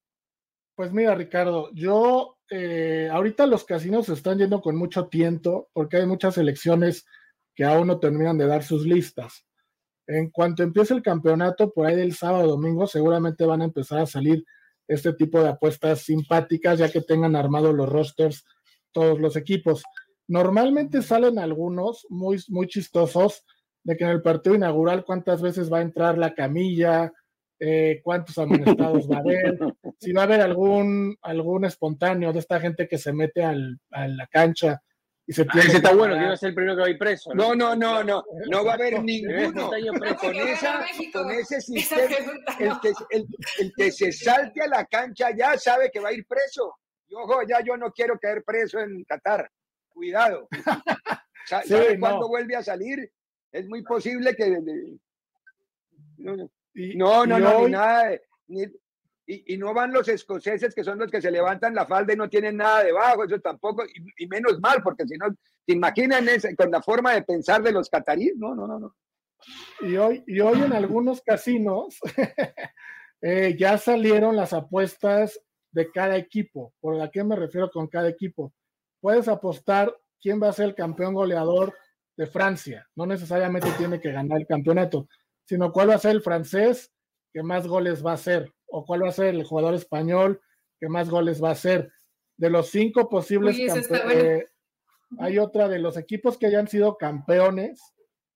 Pues 0.75 0.91
mira, 0.91 1.15
Ricardo, 1.15 1.69
yo 1.73 2.37
eh, 2.49 3.09
ahorita 3.11 3.47
los 3.47 3.63
casinos 3.63 4.07
se 4.07 4.13
están 4.13 4.37
yendo 4.37 4.61
con 4.61 4.75
mucho 4.75 5.07
tiento 5.07 5.69
porque 5.73 5.97
hay 5.97 6.05
muchas 6.05 6.37
elecciones 6.37 7.05
que 7.55 7.63
aún 7.63 7.87
no 7.87 7.99
terminan 7.99 8.37
de 8.37 8.47
dar 8.47 8.63
sus 8.63 8.85
listas. 8.85 9.45
En 10.07 10.29
cuanto 10.29 10.61
empiece 10.61 10.93
el 10.93 11.01
campeonato, 11.01 11.71
por 11.71 11.87
ahí 11.87 11.95
del 11.95 12.13
sábado 12.13 12.47
domingo, 12.47 12.85
seguramente 12.85 13.45
van 13.45 13.61
a 13.61 13.65
empezar 13.65 13.99
a 13.99 14.05
salir 14.05 14.45
este 14.87 15.13
tipo 15.13 15.41
de 15.41 15.49
apuestas 15.49 16.01
simpáticas, 16.01 16.77
ya 16.77 16.91
que 16.91 17.01
tengan 17.01 17.35
armados 17.35 17.73
los 17.73 17.89
rosters 17.89 18.45
todos 18.91 19.19
los 19.19 19.35
equipos. 19.35 19.83
Normalmente 20.27 21.01
salen 21.01 21.39
algunos 21.39 22.05
muy, 22.09 22.37
muy 22.49 22.67
chistosos 22.67 23.45
de 23.83 23.95
que 23.95 24.03
en 24.03 24.11
el 24.11 24.21
partido 24.21 24.55
inaugural 24.55 25.03
cuántas 25.05 25.41
veces 25.41 25.71
va 25.71 25.79
a 25.79 25.83
entrar 25.83 26.17
la 26.17 26.33
camilla, 26.33 27.11
eh, 27.59 28.01
cuántos 28.03 28.37
amonestados 28.37 29.09
va 29.09 29.17
a 29.17 29.19
haber, 29.19 29.57
si 29.99 30.11
va 30.11 30.21
a 30.21 30.25
haber 30.25 30.41
algún, 30.41 31.17
algún 31.21 31.65
espontáneo 31.65 32.33
de 32.33 32.39
esta 32.39 32.59
gente 32.59 32.87
que 32.87 32.97
se 32.97 33.13
mete 33.13 33.43
al, 33.43 33.79
a 33.91 34.07
la 34.07 34.27
cancha 34.27 34.81
y 35.27 35.33
se 35.33 35.45
tiene 35.45 35.67
ese 35.67 35.77
está 35.77 35.93
bueno, 35.93 36.15
que 36.15 36.21
iba 36.21 36.33
a 36.33 36.37
ser 36.37 36.49
el 36.49 36.55
primero 36.55 36.75
que 36.75 36.81
va 36.81 36.87
a 36.87 36.91
ir 36.91 36.97
preso. 36.99 37.33
No, 37.33 37.55
no, 37.55 37.75
no, 37.75 38.03
no, 38.03 38.23
no 38.47 38.65
va 38.65 38.71
a 38.71 38.75
haber 38.75 39.01
ninguno. 39.01 39.71
Con, 40.19 40.35
esa, 40.35 40.85
con 41.11 41.31
ese 41.31 41.61
sistema, 41.61 42.15
el 42.59 42.79
que, 42.79 42.93
el, 43.09 43.25
el 43.59 43.73
que 43.75 43.91
se 43.91 44.11
salte 44.11 44.61
a 44.61 44.67
la 44.67 44.85
cancha 44.85 45.35
ya 45.35 45.57
sabe 45.57 45.89
que 45.91 45.99
va 45.99 46.09
a 46.09 46.13
ir 46.13 46.27
preso. 46.27 46.75
Y 47.07 47.15
ojo, 47.15 47.41
ya 47.47 47.59
yo 47.61 47.75
no 47.75 47.91
quiero 47.91 48.19
caer 48.19 48.43
preso 48.43 48.79
en 48.79 49.03
Qatar. 49.03 49.49
Cuidado. 49.89 50.47
¿Sabe 51.45 51.99
cuándo 51.99 52.27
vuelve 52.27 52.55
a 52.55 52.63
salir? 52.63 53.11
Es 53.51 53.67
muy 53.67 53.81
posible 53.83 54.35
que. 54.35 54.61
No, 56.17 56.35
no, 56.35 57.25
no, 57.25 57.39
no, 57.39 57.65
ni 57.65 57.71
nada. 57.71 58.19
ni, 58.47 58.65
y, 59.27 59.57
no 59.57 59.73
van 59.73 59.91
los 59.91 60.07
escoceses 60.07 60.75
que 60.75 60.83
son 60.83 60.99
los 60.99 61.09
que 61.09 61.21
se 61.21 61.31
levantan 61.31 61.73
la 61.73 61.85
falda 61.85 62.13
y 62.13 62.17
no 62.17 62.29
tienen 62.29 62.57
nada 62.57 62.83
debajo, 62.83 63.23
eso 63.23 63.39
tampoco, 63.39 63.83
y, 64.17 64.27
menos 64.27 64.59
mal, 64.59 64.83
porque 64.83 65.07
si 65.07 65.17
no, 65.17 65.27
te 65.65 65.73
imaginan 65.73 66.27
con 66.55 66.69
la 66.69 66.81
forma 66.81 67.13
de 67.13 67.23
pensar 67.23 67.63
de 67.63 67.71
los 67.71 67.89
cataríes, 67.89 68.37
no, 68.37 68.53
no, 68.55 68.67
no, 68.67 68.79
no. 68.79 68.95
Y 69.81 69.95
hoy, 69.97 70.23
y 70.27 70.39
hoy 70.39 70.61
en 70.61 70.73
algunos 70.73 71.21
casinos 71.21 71.99
eh, 73.21 73.55
ya 73.57 73.77
salieron 73.77 74.35
las 74.35 74.53
apuestas 74.53 75.39
de 75.71 75.91
cada 75.91 76.15
equipo. 76.17 76.73
¿Por 76.79 77.01
a 77.01 77.09
qué 77.09 77.23
me 77.23 77.35
refiero 77.35 77.69
con 77.69 77.87
cada 77.87 78.09
equipo? 78.09 78.53
Puedes 79.01 79.27
apostar 79.27 79.95
quién 80.21 80.41
va 80.41 80.49
a 80.49 80.53
ser 80.53 80.65
el 80.65 80.75
campeón 80.75 81.13
goleador 81.13 81.75
de 82.15 82.27
Francia. 82.27 82.87
No 82.95 83.05
necesariamente 83.05 83.69
tiene 83.77 83.99
que 83.99 84.11
ganar 84.11 84.39
el 84.39 84.47
campeonato, 84.47 85.07
sino 85.45 85.71
cuál 85.71 85.89
va 85.89 85.95
a 85.95 85.99
ser 85.99 86.11
el 86.11 86.21
francés 86.21 86.91
que 87.33 87.43
más 87.43 87.67
goles 87.67 88.03
va 88.03 88.11
a 88.11 88.15
hacer 88.15 88.54
o 88.67 88.85
cuál 88.85 89.03
va 89.03 89.09
a 89.09 89.13
ser 89.13 89.35
el 89.35 89.43
jugador 89.43 89.73
español 89.73 90.41
que 90.79 90.89
más 90.89 91.09
goles 91.09 91.43
va 91.43 91.49
a 91.49 91.53
hacer. 91.53 91.91
De 92.37 92.49
los 92.49 92.69
cinco 92.69 93.09
posibles 93.09 93.57
campeones, 93.57 94.23
eh, 94.23 94.49
hay 95.19 95.37
otra 95.37 95.67
de 95.67 95.79
los 95.79 95.97
equipos 95.97 96.37
que 96.37 96.47
hayan 96.47 96.67
sido 96.67 96.97
campeones, 96.97 97.81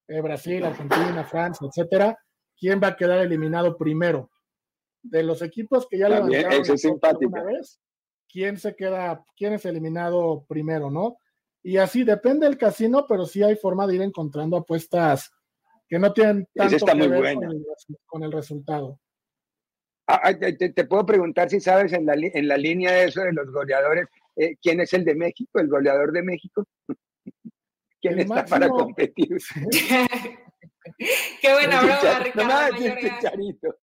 eh, 0.07 0.21
Brasil, 0.21 0.63
Argentina, 0.63 1.23
Francia, 1.23 1.67
etcétera, 1.67 2.17
¿quién 2.57 2.79
va 2.81 2.87
a 2.87 2.95
quedar 2.95 3.19
eliminado 3.19 3.77
primero? 3.77 4.31
De 5.01 5.23
los 5.23 5.41
equipos 5.41 5.87
que 5.87 5.97
ya 5.97 6.09
levantaron 6.09 6.63
una 7.27 7.43
vez, 7.43 7.79
¿quién 8.27 8.57
se 8.57 8.75
queda, 8.75 9.23
quién 9.35 9.53
es 9.53 9.65
eliminado 9.65 10.45
primero, 10.47 10.89
no? 10.89 11.17
Y 11.61 11.77
así 11.77 12.03
depende 12.03 12.45
del 12.45 12.57
casino, 12.57 13.05
pero 13.07 13.25
sí 13.25 13.43
hay 13.43 13.55
forma 13.55 13.85
de 13.85 13.95
ir 13.95 14.01
encontrando 14.01 14.57
apuestas 14.57 15.31
que 15.87 15.99
no 15.99 16.13
tienen 16.13 16.47
tanto 16.53 16.85
que 16.85 17.07
ver 17.07 17.37
con 18.05 18.23
el 18.23 18.31
resultado. 18.31 18.99
Ah, 20.11 20.21
ah, 20.23 20.33
te, 20.33 20.85
puedo 20.85 21.05
preguntar 21.05 21.51
si 21.51 21.59
sabes 21.59 21.93
en 21.93 22.07
la, 22.07 22.15
en 22.15 22.47
la 22.47 22.57
línea 22.57 22.93
de 22.93 23.03
eso 23.05 23.21
de 23.21 23.31
los 23.31 23.51
goleadores, 23.51 24.07
eh, 24.35 24.55
¿quién 24.59 24.81
es 24.81 24.91
el 24.93 25.05
de 25.05 25.13
México, 25.13 25.59
el 25.59 25.67
goleador 25.67 26.11
de 26.11 26.23
México? 26.23 26.65
¿Quién 28.01 28.17
está 28.17 28.43
para 28.43 28.69
competir? 28.69 29.37
Qué 31.41 31.53
buena 31.53 31.79
broma, 31.81 32.19
Ricardo. 32.23 33.77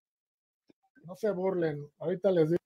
No 1.05 1.15
se 1.15 1.31
burlen, 1.31 1.87
ahorita 2.01 2.33
les 2.33 2.51
digo. 2.51 2.63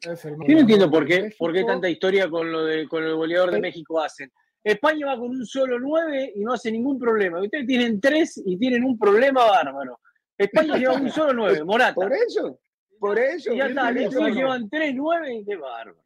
Yo 0.00 0.54
no 0.54 0.60
entiendo 0.60 0.90
por 0.90 1.06
qué, 1.06 1.30
por 1.38 1.52
qué 1.52 1.64
tanta 1.64 1.90
historia 1.90 2.30
con 2.30 2.50
lo 2.50 2.64
de 2.64 2.88
con 2.88 3.04
el 3.04 3.14
goleador 3.14 3.50
de 3.50 3.60
México 3.60 4.00
hacen. 4.00 4.32
España 4.64 5.08
va 5.08 5.18
con 5.18 5.28
un 5.28 5.44
solo 5.44 5.78
nueve 5.78 6.32
y 6.34 6.40
no 6.40 6.54
hace 6.54 6.72
ningún 6.72 6.98
problema. 6.98 7.38
Ustedes 7.42 7.66
tienen 7.66 8.00
tres 8.00 8.40
y 8.42 8.56
tienen 8.56 8.82
un 8.82 8.98
problema 8.98 9.44
bárbaro. 9.44 10.00
España 10.44 10.76
lleva 10.76 10.94
un 10.94 11.10
solo 11.10 11.32
nueve, 11.32 11.64
Morata. 11.64 11.94
Por 11.94 12.12
eso, 12.12 12.58
por 12.98 13.18
eso. 13.18 13.52
Y 13.52 13.58
ya 13.58 13.66
está, 13.66 13.90
listo, 13.90 14.28
llevan 14.28 14.68
tres 14.68 14.94
nueve 14.94 15.34
y 15.34 15.44
qué 15.44 15.56
bárbaro. 15.56 16.02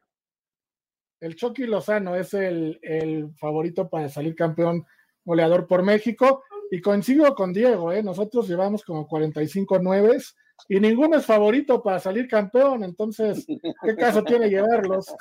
El 1.19 1.35
Chucky 1.35 1.65
Lozano 1.65 2.15
es 2.15 2.33
el, 2.33 2.79
el, 2.83 3.31
favorito 3.37 3.89
para 3.89 4.07
salir 4.07 4.35
campeón 4.35 4.85
goleador 5.25 5.67
por 5.67 5.83
México. 5.83 6.43
Y 6.69 6.81
coincido 6.81 7.33
con 7.33 7.53
Diego, 7.53 7.91
¿eh? 7.93 8.03
nosotros 8.03 8.47
llevamos 8.47 8.83
como 8.83 9.07
45 9.07 9.79
nueves 9.79 10.35
y 10.67 10.79
ninguno 10.79 11.17
es 11.17 11.25
favorito 11.25 11.81
para 11.81 11.99
salir 11.99 12.27
campeón. 12.27 12.83
Entonces, 12.83 13.45
¿qué 13.83 13.95
caso 13.95 14.23
tiene 14.23 14.49
llevarlos? 14.49 15.15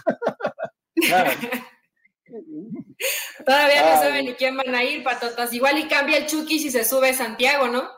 Todavía 3.44 3.94
no 3.94 4.00
saben 4.00 4.24
ni 4.24 4.34
quién 4.34 4.56
van 4.56 4.74
a 4.74 4.82
ir, 4.82 5.04
patotas. 5.04 5.52
Igual 5.52 5.78
y 5.78 5.86
cambia 5.86 6.18
el 6.18 6.26
Chucky 6.26 6.58
si 6.58 6.70
se 6.70 6.84
sube 6.84 7.14
Santiago, 7.14 7.68
¿no? 7.68 7.88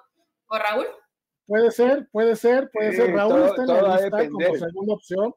¿O 0.48 0.58
Raúl? 0.58 0.86
Puede 1.48 1.70
ser, 1.70 2.06
puede 2.12 2.36
ser, 2.36 2.70
puede 2.70 2.92
ser. 2.92 3.10
Raúl 3.10 3.46
está 3.46 3.62
en 3.62 3.68
la 3.68 3.96
lista 3.96 4.28
como 4.28 4.54
segunda 4.54 4.94
opción, 4.94 5.34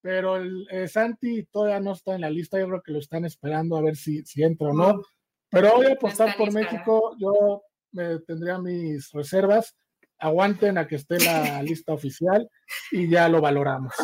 pero 0.00 0.36
el 0.36 0.68
eh, 0.70 0.86
Santi 0.86 1.42
todavía 1.46 1.80
no 1.80 1.94
está 1.94 2.14
en 2.14 2.20
la 2.20 2.30
lista. 2.30 2.60
Yo 2.60 2.68
creo 2.68 2.80
que 2.80 2.92
lo 2.92 3.00
están 3.00 3.24
esperando 3.24 3.76
a 3.76 3.82
ver 3.82 3.96
si, 3.96 4.24
si 4.24 4.44
entra 4.44 4.68
o 4.68 4.72
no. 4.72 5.02
Pero 5.50 5.74
voy 5.74 5.86
a 5.86 5.94
apostar 5.94 6.36
por 6.36 6.52
México. 6.52 7.16
Yo 7.18 7.60
me 7.90 8.20
tendría 8.20 8.60
mis 8.60 9.10
reservas. 9.10 9.76
Aguanten 10.20 10.78
a 10.78 10.86
que 10.86 10.94
esté 10.94 11.18
la 11.18 11.60
lista 11.64 11.92
oficial 11.92 12.48
y 12.92 13.10
ya 13.10 13.28
lo 13.28 13.40
valoramos. 13.40 13.94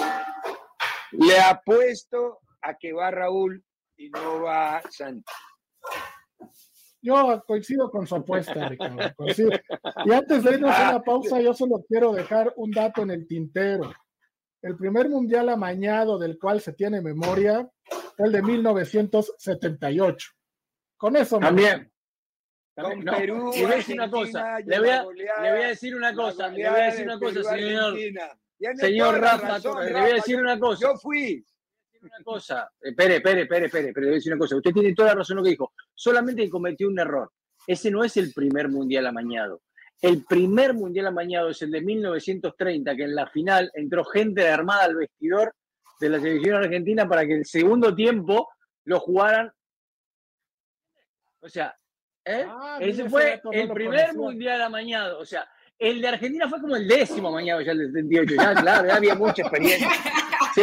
Le 1.12 1.38
apuesto 1.38 2.40
a 2.62 2.75
que 2.75 2.92
va 2.92 3.12
Raúl 3.12 3.64
y 3.97 4.11
no 4.11 4.42
va 4.42 4.83
Santi. 4.90 5.33
Yo 7.09 7.43
coincido 7.47 7.91
con 7.91 8.07
su 8.07 8.17
apuesta, 8.17 8.69
Ricardo. 8.69 9.00
Y 10.05 10.12
antes 10.12 10.45
de 10.45 10.50
irnos 10.53 10.75
a 10.75 10.91
una 10.91 11.03
pausa, 11.03 11.41
yo 11.41 11.55
solo 11.55 11.83
quiero 11.88 12.12
dejar 12.12 12.53
un 12.57 12.71
dato 12.71 13.03
en 13.03 13.11
el 13.11 13.27
tintero. 13.27 13.91
El 14.61 14.77
primer 14.77 15.09
mundial 15.09 15.49
amañado 15.49 16.19
del 16.19 16.38
cual 16.38 16.61
se 16.61 16.75
tiene 16.75 17.00
memoria 17.00 17.67
fue 18.15 18.27
el 18.27 18.33
de 18.33 18.43
1978. 18.43 20.29
Con 20.99 21.17
eso 21.17 21.38
también. 21.38 21.91
Con 22.77 23.03
Perú, 23.03 23.53
y 23.55 23.62
voy 23.62 23.85
una 23.95 24.11
cosa. 24.11 24.61
Le 24.61 24.79
voy, 24.79 24.88
a, 24.91 25.03
le 25.05 25.50
voy 25.50 25.62
a 25.62 25.69
decir 25.69 25.97
una 25.97 26.15
cosa. 26.15 26.49
Le 26.49 26.69
voy 26.69 26.79
a 26.79 26.85
decir 26.85 27.07
una 27.07 27.19
cosa, 27.19 27.43
señor. 27.43 27.99
Señor 28.77 29.21
Rafa, 29.21 29.59
le 29.59 29.93
voy 29.93 30.11
a 30.11 30.15
decir 30.15 30.37
una 30.37 30.59
cosa. 30.59 30.81
Yo 30.83 30.97
fui 30.99 31.43
una 32.02 32.23
cosa, 32.25 32.71
espere, 32.81 33.17
espere, 33.17 33.43
espere, 33.43 33.67
espere, 33.67 33.93
pero 33.93 34.05
le 34.05 34.07
voy 34.09 34.14
a 34.14 34.19
decir 34.19 34.33
una 34.33 34.40
cosa. 34.40 34.57
Usted 34.57 34.73
tiene 34.73 34.95
toda 34.95 35.09
la 35.09 35.14
razón 35.17 35.35
en 35.35 35.38
lo 35.38 35.45
que 35.45 35.50
dijo. 35.50 35.73
Solamente 35.95 36.49
cometió 36.49 36.88
un 36.88 36.99
error. 36.99 37.31
Ese 37.67 37.90
no 37.90 38.05
es 38.05 38.17
el 38.17 38.33
primer 38.33 38.69
mundial 38.69 39.07
amañado. 39.07 39.62
El 40.00 40.25
primer 40.25 40.75
mundial 40.75 41.09
amañado 41.09 41.50
es 41.50 41.61
el 41.62 41.71
de 41.71 41.81
1930, 41.81 42.97
que 42.97 43.02
en 43.02 43.14
la 43.14 43.26
final 43.26 43.71
entró 43.75 44.05
gente 44.05 44.43
de 44.43 44.49
armada 44.49 44.85
al 44.85 44.97
vestidor 44.97 45.55
de 46.00 46.09
la 46.09 46.21
selección 46.21 46.57
argentina 46.57 47.09
para 47.09 47.26
que 47.26 47.35
el 47.35 47.45
segundo 47.45 47.95
tiempo 47.95 48.49
lo 48.85 49.00
jugaran. 49.00 49.50
O 51.40 51.49
sea, 51.49 51.75
¿eh? 52.25 52.45
ah, 52.49 52.78
ese 52.81 53.09
fue 53.09 53.40
el 53.52 53.71
primer 53.71 54.14
mundial 54.14 54.62
amañado. 54.62 55.19
O 55.19 55.25
sea, 55.25 55.49
el 55.78 56.00
de 56.00 56.08
Argentina 56.08 56.49
fue 56.49 56.61
como 56.61 56.76
el 56.76 56.88
décimo 56.88 57.28
amañado 57.28 57.61
ya 57.61 57.73
el 57.73 57.78
del 57.78 57.92
78. 57.92 58.35
Ya, 58.37 58.54
claro, 58.54 58.88
ya 58.88 58.97
había 58.97 59.14
mucha 59.14 59.42
experiencia. 59.42 59.88
Sí, 60.54 60.62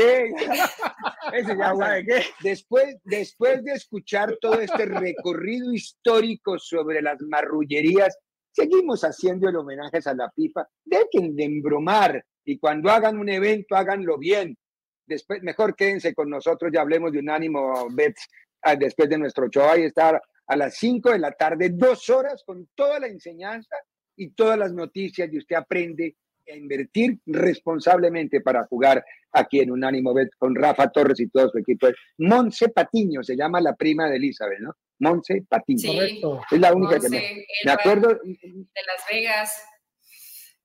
ese 1.34 1.58
ya 1.58 1.76
sabe 1.76 2.06
qué. 2.06 2.24
Después, 2.42 2.98
después 3.04 3.64
de 3.64 3.74
escuchar 3.74 4.38
todo 4.42 4.60
este 4.60 4.86
recorrido 4.86 5.72
histórico 5.72 6.60
sobre 6.60 7.02
las 7.02 7.22
marrullerías, 7.22 8.18
seguimos 8.52 9.04
haciendo 9.04 9.48
el 9.48 9.56
homenaje 9.56 10.00
a 10.04 10.14
la 10.14 10.30
pipa. 10.36 10.68
Dejen 10.84 11.36
de 11.36 11.46
embromar 11.46 12.26
y 12.44 12.58
cuando 12.58 12.90
hagan 12.90 13.18
un 13.18 13.30
evento, 13.30 13.76
háganlo 13.76 14.18
bien. 14.18 14.58
Después, 15.06 15.42
mejor 15.44 15.76
quédense 15.76 16.14
con 16.14 16.30
nosotros 16.30 16.72
y 16.74 16.78
hablemos 16.78 17.12
de 17.12 17.20
un 17.20 17.30
ánimo 17.30 17.88
Bets 17.92 18.28
ah, 18.64 18.76
después 18.76 19.08
de 19.08 19.18
nuestro 19.18 19.48
show. 19.50 19.70
Ahí 19.70 19.84
está 19.84 20.22
a 20.48 20.56
las 20.56 20.76
5 20.76 21.12
de 21.12 21.20
la 21.20 21.32
tarde, 21.32 21.70
dos 21.72 22.10
horas 22.10 22.44
con 22.46 22.68
toda 22.76 23.00
la 23.00 23.08
enseñanza 23.08 23.76
y 24.16 24.30
todas 24.32 24.58
las 24.58 24.74
noticias 24.74 25.32
y 25.32 25.38
usted 25.38 25.56
aprende 25.56 26.16
a 26.48 26.56
invertir 26.56 27.20
responsablemente 27.26 28.42
para 28.42 28.66
jugar 28.66 29.04
aquí 29.32 29.60
en 29.60 29.72
Unánimo 29.72 30.14
Bet 30.14 30.30
con 30.38 30.56
Rafa 30.56 30.90
Torres 30.90 31.20
y 31.20 31.30
todo 31.30 31.50
su 31.50 31.58
equipo. 31.58 31.88
Monse 32.20 32.70
Patiño 32.70 33.24
se 33.24 33.36
llama 33.36 33.60
la 33.62 33.76
prima 33.76 34.10
de 34.10 34.18
Elizabeth, 34.18 34.60
¿no? 34.60 34.74
Monse 35.00 35.44
Patiño. 35.48 35.80
Sí, 35.80 36.22
es 36.52 36.60
la 36.60 36.74
única 36.74 37.00
que 37.00 37.10
me, 37.10 37.46
me 37.66 37.72
acuerdo. 37.72 38.10
De 38.10 38.82
Las 38.86 39.06
Vegas. 39.12 39.64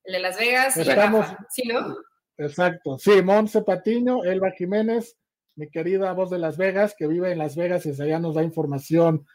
El 0.05 0.13
de 0.15 0.21
Las 0.21 0.39
Vegas. 0.39 0.77
Estamos, 0.77 1.27
sí, 1.51 1.67
¿no? 1.67 1.97
Exacto. 2.37 2.99
Sí, 2.99 3.23
Monse 3.23 3.63
Patiño, 3.63 4.25
Elba 4.25 4.51
Jiménez, 4.53 5.17
mi 5.57 5.69
querida 5.69 6.13
voz 6.13 6.31
de 6.31 6.39
Las 6.39 6.57
Vegas, 6.57 6.95
que 6.97 7.07
vive 7.07 7.33
en 7.33 7.39
Las 7.39 7.57
Vegas 7.57 7.85
y 7.87 7.91
allá 7.91 8.19
nos 8.19 8.35
da 8.35 8.43
información 8.43 9.27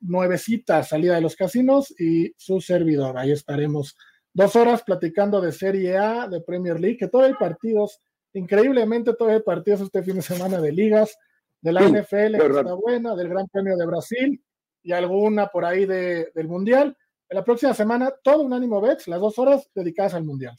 nuevecita 0.00 0.82
salida 0.82 1.14
de 1.14 1.20
los 1.20 1.36
casinos 1.36 1.94
y 1.98 2.32
su 2.36 2.60
servidor. 2.60 3.18
Ahí 3.18 3.32
estaremos 3.32 3.96
dos 4.32 4.56
horas 4.56 4.82
platicando 4.82 5.40
de 5.40 5.52
Serie 5.52 5.96
A, 5.96 6.28
de 6.28 6.40
Premier 6.40 6.78
League, 6.78 6.98
que 6.98 7.08
todavía 7.08 7.34
hay 7.34 7.38
partidos, 7.38 8.00
increíblemente 8.32 9.14
todavía 9.14 9.38
hay 9.38 9.42
partidos 9.42 9.80
este 9.80 10.02
fin 10.02 10.16
de 10.16 10.22
semana 10.22 10.60
de 10.60 10.72
ligas, 10.72 11.16
de 11.60 11.72
la 11.72 11.82
NFL 11.82 12.36
que 12.36 12.46
está 12.46 12.74
buena, 12.74 13.14
del 13.16 13.28
Gran 13.28 13.48
Premio 13.48 13.76
de 13.76 13.86
Brasil 13.86 14.44
y 14.82 14.92
alguna 14.92 15.48
por 15.48 15.64
ahí 15.64 15.86
de, 15.86 16.30
del 16.34 16.48
Mundial. 16.48 16.96
En 17.28 17.36
la 17.36 17.44
próxima 17.44 17.74
semana, 17.74 18.12
todo 18.22 18.42
un 18.42 18.52
ánimo 18.52 18.80
Bets, 18.80 19.08
las 19.08 19.20
dos 19.20 19.38
horas 19.38 19.68
dedicadas 19.74 20.14
al 20.14 20.24
Mundial. 20.24 20.54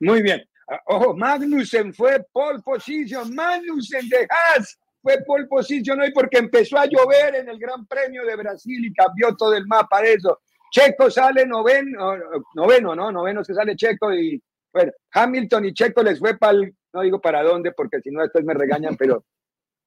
Muy 0.00 0.22
bien. 0.22 0.42
Ah, 0.68 0.80
ojo, 0.86 1.14
Magnussen 1.14 1.92
fue 1.92 2.24
pole 2.32 2.60
position, 2.64 3.34
Magnussen 3.34 4.08
de 4.08 4.26
Haas 4.30 4.78
fue 5.04 5.18
pole 5.22 5.46
position 5.46 6.00
hoy 6.00 6.10
porque 6.12 6.38
empezó 6.38 6.78
a 6.78 6.86
llover 6.86 7.34
en 7.34 7.50
el 7.50 7.58
Gran 7.58 7.86
Premio 7.86 8.24
de 8.24 8.36
Brasil 8.36 8.82
y 8.86 8.94
cambió 8.94 9.36
todo 9.36 9.54
el 9.54 9.66
mapa 9.66 10.00
de 10.00 10.14
eso. 10.14 10.40
Checo 10.70 11.10
sale 11.10 11.44
noveno, 11.44 12.16
noveno, 12.54 12.96
¿no? 12.96 13.12
Noveno 13.12 13.44
se 13.44 13.52
sale 13.52 13.76
Checo 13.76 14.14
y, 14.14 14.42
bueno, 14.72 14.92
Hamilton 15.12 15.66
y 15.66 15.74
Checo 15.74 16.02
les 16.02 16.18
fue 16.18 16.38
para 16.38 16.54
el, 16.54 16.74
no 16.94 17.02
digo 17.02 17.20
para 17.20 17.42
dónde 17.42 17.72
porque 17.72 18.00
si 18.00 18.10
no 18.10 18.22
después 18.22 18.46
me 18.46 18.54
regañan, 18.54 18.96
pero 18.96 19.26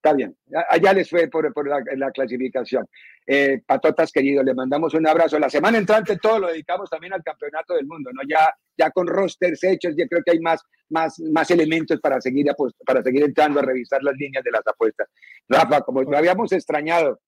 está 0.07 0.15
bien. 0.15 0.37
Allá 0.69 0.93
les 0.93 1.09
fue 1.09 1.27
por, 1.27 1.67
la, 1.67 2.11
clasificación. 2.11 2.87
Eh, 3.25 3.61
patotas 3.65 4.11
querido, 4.11 4.41
le 4.43 4.53
mandamos 4.53 4.93
un 4.93 5.07
abrazo. 5.07 5.37
La 5.37 5.49
semana 5.49 5.77
entrante 5.77 6.17
todo 6.17 6.39
lo 6.39 6.47
dedicamos 6.47 6.89
también 6.89 7.13
al 7.13 7.23
campeonato 7.23 7.73
del 7.75 7.85
mundo, 7.85 8.09
¿no? 8.13 8.21
Ya, 8.27 8.49
ya 8.77 8.89
con 8.91 9.07
rosters 9.07 9.63
hechos, 9.63 9.95
ya 9.97 10.07
creo 10.07 10.23
que 10.23 10.31
hay 10.31 10.39
más, 10.39 10.61
más, 10.89 11.19
más 11.19 11.51
elementos 11.51 11.99
para 11.99 12.21
seguir, 12.21 12.47
para 12.85 13.01
seguir 13.01 13.23
entrando 13.23 13.59
a 13.59 13.63
revisar 13.63 14.01
las 14.01 14.15
líneas 14.15 14.43
de 14.43 14.51
las 14.51 14.65
apuestas. 14.65 15.09
Rafa, 15.47 15.81
como 15.81 16.03
lo 16.03 16.17
habíamos 16.17 16.51
extrañado, 16.53 17.19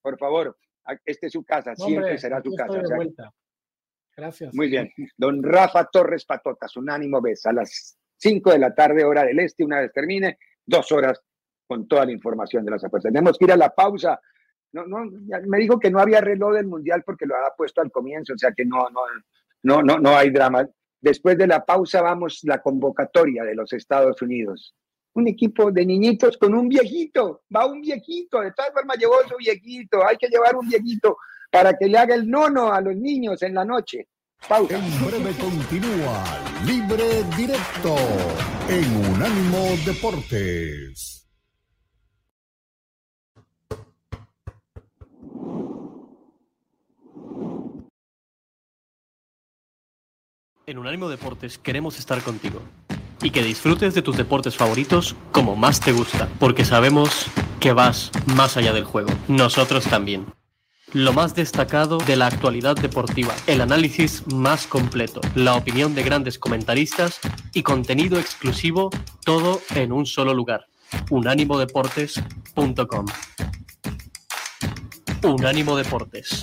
por 0.00 0.18
favor, 0.18 0.56
este 1.04 1.26
es 1.26 1.32
su 1.32 1.44
casa, 1.44 1.74
siempre 1.74 2.16
será 2.18 2.40
su 2.42 2.54
casa. 2.54 2.80
Gracias. 4.16 4.54
Muy 4.54 4.68
bien. 4.68 4.90
Don 5.16 5.42
Rafa 5.42 5.88
Torres 5.92 6.24
Patotas, 6.24 6.76
un 6.76 6.90
ánimo 6.90 7.20
ves 7.20 7.46
a 7.46 7.52
las 7.52 7.96
5 8.16 8.50
de 8.50 8.58
la 8.58 8.74
tarde, 8.74 9.04
hora 9.04 9.24
del 9.24 9.38
este, 9.38 9.64
una 9.64 9.80
vez 9.80 9.92
termine, 9.92 10.38
dos 10.66 10.90
horas 10.90 11.22
con 11.68 11.86
toda 11.86 12.06
la 12.06 12.12
información 12.12 12.64
de 12.64 12.72
las 12.72 12.82
apuestas. 12.82 13.12
Tenemos 13.12 13.38
que 13.38 13.44
ir 13.44 13.52
a 13.52 13.56
la 13.56 13.70
pausa. 13.70 14.18
No, 14.72 14.84
no, 14.86 15.08
me 15.46 15.58
dijo 15.58 15.78
que 15.78 15.90
no 15.90 16.00
había 16.00 16.20
reloj 16.20 16.54
del 16.54 16.66
mundial 16.66 17.04
porque 17.06 17.26
lo 17.26 17.36
había 17.36 17.50
puesto 17.56 17.80
al 17.80 17.92
comienzo, 17.92 18.32
o 18.34 18.38
sea 18.38 18.52
que 18.52 18.64
no, 18.64 18.88
no, 18.90 19.00
no, 19.62 19.82
no, 19.82 19.98
no 19.98 20.16
hay 20.16 20.30
drama. 20.30 20.66
Después 21.00 21.38
de 21.38 21.46
la 21.46 21.64
pausa 21.64 22.02
vamos 22.02 22.40
la 22.42 22.60
convocatoria 22.60 23.44
de 23.44 23.54
los 23.54 23.72
Estados 23.72 24.20
Unidos 24.20 24.74
un 25.18 25.28
equipo 25.28 25.70
de 25.70 25.84
niñitos 25.84 26.38
con 26.38 26.54
un 26.54 26.68
viejito, 26.68 27.42
va 27.54 27.66
un 27.66 27.80
viejito, 27.80 28.40
de 28.40 28.52
todas 28.52 28.72
formas 28.72 28.96
llevó 28.98 29.16
su 29.28 29.36
viejito, 29.36 30.06
hay 30.06 30.16
que 30.16 30.28
llevar 30.28 30.56
un 30.56 30.68
viejito 30.68 31.16
para 31.50 31.76
que 31.76 31.86
le 31.86 31.98
haga 31.98 32.14
el 32.14 32.28
nono 32.28 32.72
a 32.72 32.80
los 32.80 32.96
niños 32.96 33.42
en 33.42 33.54
la 33.54 33.64
noche. 33.64 34.06
Pausa. 34.48 34.78
En 34.78 35.04
breve 35.04 35.32
continúa 35.32 36.22
Libre 36.64 37.24
Directo 37.36 37.96
en 38.68 39.12
Unánimo 39.12 39.76
Deportes. 39.84 41.17
En 50.68 50.76
Unánimo 50.76 51.08
Deportes 51.08 51.56
queremos 51.56 51.98
estar 51.98 52.20
contigo 52.22 52.60
y 53.22 53.30
que 53.30 53.42
disfrutes 53.42 53.94
de 53.94 54.02
tus 54.02 54.18
deportes 54.18 54.54
favoritos 54.54 55.16
como 55.32 55.56
más 55.56 55.80
te 55.80 55.92
gusta, 55.92 56.28
porque 56.38 56.66
sabemos 56.66 57.24
que 57.58 57.72
vas 57.72 58.10
más 58.26 58.58
allá 58.58 58.74
del 58.74 58.84
juego. 58.84 59.08
Nosotros 59.28 59.84
también. 59.84 60.26
Lo 60.92 61.14
más 61.14 61.34
destacado 61.34 61.96
de 61.96 62.16
la 62.16 62.26
actualidad 62.26 62.76
deportiva, 62.76 63.34
el 63.46 63.62
análisis 63.62 64.26
más 64.30 64.66
completo, 64.66 65.22
la 65.34 65.54
opinión 65.54 65.94
de 65.94 66.02
grandes 66.02 66.38
comentaristas 66.38 67.18
y 67.54 67.62
contenido 67.62 68.18
exclusivo, 68.18 68.90
todo 69.24 69.62
en 69.74 69.90
un 69.90 70.04
solo 70.04 70.34
lugar. 70.34 70.66
unánimodeportes.com. 71.08 73.06
Unánimo 75.22 75.76
Deportes. 75.78 76.42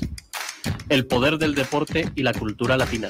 El 0.89 1.05
poder 1.05 1.37
del 1.37 1.53
deporte 1.53 2.11
y 2.15 2.23
la 2.23 2.33
cultura 2.33 2.75
latina. 2.75 3.09